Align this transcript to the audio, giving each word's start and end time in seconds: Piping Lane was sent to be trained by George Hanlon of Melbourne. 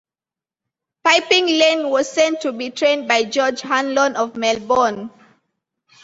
Piping 1.03 1.45
Lane 1.45 1.91
was 1.91 2.11
sent 2.11 2.41
to 2.41 2.51
be 2.51 2.71
trained 2.71 3.07
by 3.07 3.23
George 3.25 3.61
Hanlon 3.61 4.15
of 4.15 4.35
Melbourne. 4.35 5.11